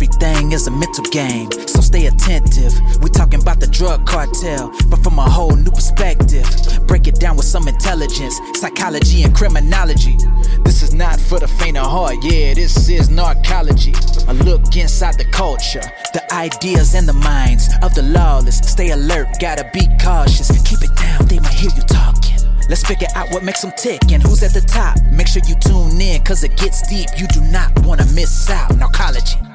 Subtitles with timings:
[0.00, 2.72] Everything is a mental game, so stay attentive.
[3.02, 6.48] We talking about the drug cartel, but from a whole new perspective.
[6.86, 10.16] Break it down with some intelligence, psychology, and criminology.
[10.64, 13.92] This is not for the faint of heart, yeah, this is narcology.
[14.26, 15.82] A look inside the culture,
[16.14, 18.56] the ideas and the minds of the lawless.
[18.56, 20.48] Stay alert, gotta be cautious.
[20.62, 22.38] Keep it down, they might hear you talking.
[22.70, 24.96] Let's figure out what makes them tick and who's at the top.
[25.12, 27.10] Make sure you tune in, cause it gets deep.
[27.18, 28.70] You do not wanna miss out.
[28.70, 29.49] Narcology.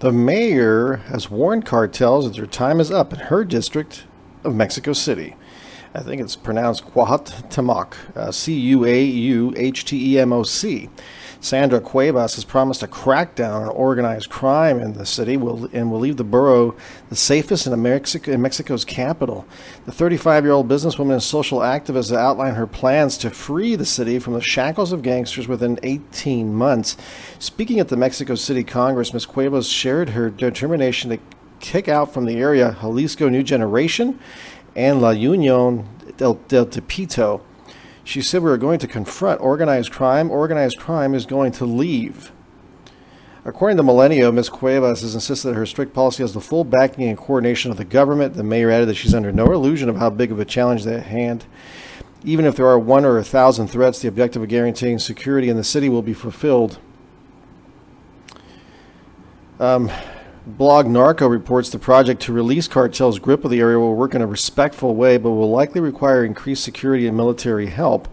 [0.00, 4.04] The mayor has warned cartels that their time is up in her district
[4.42, 5.36] of Mexico City.
[5.96, 10.42] I think it's pronounced Cuauhtemoc, uh, C U A U H T E M O
[10.42, 10.90] C.
[11.40, 16.00] Sandra Cuevas has promised a crackdown on organized crime in the city will, and will
[16.00, 16.74] leave the borough
[17.10, 19.46] the safest in, Mexico, in Mexico's capital.
[19.84, 24.18] The 35 year old businesswoman and social activist outlined her plans to free the city
[24.18, 26.96] from the shackles of gangsters within 18 months.
[27.38, 29.26] Speaking at the Mexico City Congress, Ms.
[29.26, 31.18] Cuevas shared her determination to
[31.60, 34.18] kick out from the area Jalisco New Generation
[34.76, 37.42] and La Union del, del Tepito.
[38.02, 40.30] She said we are going to confront organized crime.
[40.30, 42.32] Organized crime is going to leave.
[43.46, 44.48] According to Milenio, Ms.
[44.48, 47.84] Cuevas has insisted that her strict policy has the full backing and coordination of the
[47.84, 48.34] government.
[48.34, 50.94] The mayor added that she's under no illusion of how big of a challenge they
[50.94, 51.44] at hand.
[52.24, 55.58] Even if there are one or a thousand threats, the objective of guaranteeing security in
[55.58, 56.78] the city will be fulfilled.
[59.60, 59.90] Um,
[60.46, 64.20] Blog Narco reports the project to release cartels' grip of the area will work in
[64.20, 68.08] a respectful way, but will likely require increased security and military help.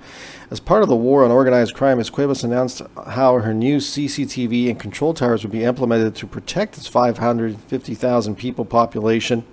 [0.50, 2.10] As part of the war on organized crime, Ms.
[2.10, 6.88] Cuevas announced how her new CCTV and control towers would be implemented to protect its
[6.88, 9.44] 550,000 people population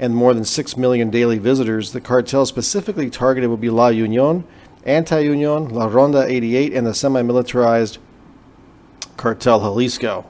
[0.00, 1.92] and more than 6 million daily visitors.
[1.92, 4.42] The cartel specifically targeted would be La Union,
[4.82, 7.98] Anti Union, La Ronda 88, and the semi militarized
[9.16, 10.26] cartel Jalisco.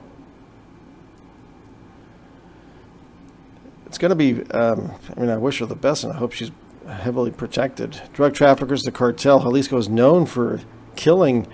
[3.88, 4.42] It's going to be.
[4.50, 6.50] Um, I mean, I wish her the best, and I hope she's
[6.86, 8.00] heavily protected.
[8.12, 10.60] Drug traffickers, the cartel Jalisco is known for
[10.94, 11.46] killing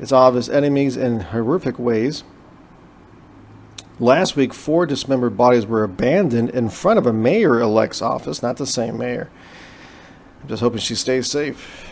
[0.00, 2.24] its obvious enemies in horrific ways.
[4.00, 8.56] Last week, four dismembered bodies were abandoned in front of a mayor elect's office, not
[8.56, 9.30] the same mayor.
[10.42, 11.88] I'm just hoping she stays safe.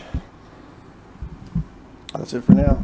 [2.13, 2.83] That's it for now.